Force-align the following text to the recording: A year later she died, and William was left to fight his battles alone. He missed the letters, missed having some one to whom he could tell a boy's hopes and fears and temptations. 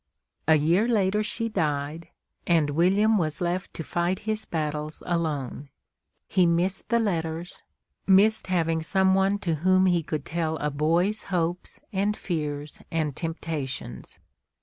A 0.47 0.55
year 0.55 0.87
later 0.87 1.21
she 1.21 1.47
died, 1.47 2.07
and 2.47 2.71
William 2.71 3.19
was 3.19 3.39
left 3.39 3.71
to 3.75 3.83
fight 3.83 4.17
his 4.25 4.45
battles 4.45 5.03
alone. 5.05 5.69
He 6.27 6.47
missed 6.47 6.89
the 6.89 6.97
letters, 6.99 7.61
missed 8.07 8.47
having 8.47 8.81
some 8.81 9.13
one 9.13 9.37
to 9.45 9.53
whom 9.61 9.85
he 9.85 10.01
could 10.01 10.25
tell 10.25 10.57
a 10.57 10.71
boy's 10.71 11.25
hopes 11.25 11.79
and 11.93 12.17
fears 12.17 12.79
and 12.89 13.15
temptations. 13.15 14.17